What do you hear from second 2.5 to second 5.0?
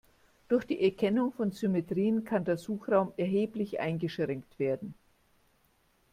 Suchraum erheblich eingeschränkt werden.